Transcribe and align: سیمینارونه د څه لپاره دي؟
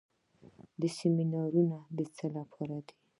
سیمینارونه 0.97 1.77
د 1.97 1.99
څه 2.15 2.25
لپاره 2.35 2.77
دي؟ 2.85 2.93